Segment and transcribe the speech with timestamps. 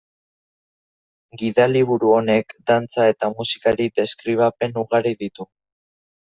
[1.41, 5.49] Gidaliburu honek dantza eta musikari deskribapen ugari ditu.